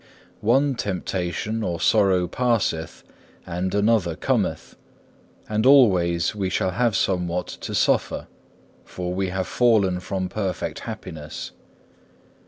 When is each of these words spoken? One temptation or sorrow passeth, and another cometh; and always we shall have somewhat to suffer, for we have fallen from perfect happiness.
One 0.41 0.73
temptation 0.73 1.61
or 1.61 1.79
sorrow 1.79 2.27
passeth, 2.27 3.03
and 3.45 3.75
another 3.75 4.15
cometh; 4.15 4.75
and 5.47 5.63
always 5.63 6.33
we 6.33 6.49
shall 6.49 6.71
have 6.71 6.95
somewhat 6.95 7.45
to 7.45 7.75
suffer, 7.75 8.25
for 8.83 9.13
we 9.13 9.29
have 9.29 9.45
fallen 9.45 9.99
from 9.99 10.27
perfect 10.27 10.79
happiness. 10.89 11.51